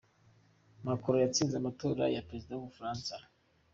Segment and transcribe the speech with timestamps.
[0.85, 3.13] Macron yatsinze amatora ya Perezida w’ u Bufaransa.